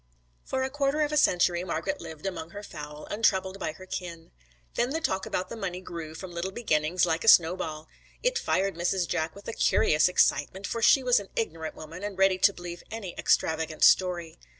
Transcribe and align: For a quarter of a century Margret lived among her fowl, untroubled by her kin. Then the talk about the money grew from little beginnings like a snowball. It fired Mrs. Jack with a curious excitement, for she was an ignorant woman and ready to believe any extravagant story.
For 0.43 0.63
a 0.63 0.71
quarter 0.71 1.01
of 1.01 1.11
a 1.11 1.15
century 1.15 1.63
Margret 1.63 2.01
lived 2.01 2.25
among 2.25 2.49
her 2.49 2.63
fowl, 2.63 3.05
untroubled 3.11 3.59
by 3.59 3.73
her 3.73 3.85
kin. 3.85 4.31
Then 4.73 4.89
the 4.89 4.99
talk 4.99 5.27
about 5.27 5.49
the 5.49 5.55
money 5.55 5.79
grew 5.79 6.15
from 6.15 6.31
little 6.31 6.49
beginnings 6.51 7.05
like 7.05 7.23
a 7.23 7.27
snowball. 7.27 7.87
It 8.23 8.39
fired 8.39 8.73
Mrs. 8.73 9.07
Jack 9.07 9.35
with 9.35 9.47
a 9.47 9.53
curious 9.53 10.09
excitement, 10.09 10.65
for 10.65 10.81
she 10.81 11.03
was 11.03 11.19
an 11.19 11.29
ignorant 11.35 11.75
woman 11.75 12.03
and 12.03 12.17
ready 12.17 12.39
to 12.39 12.51
believe 12.51 12.81
any 12.89 13.13
extravagant 13.19 13.83
story. 13.83 14.39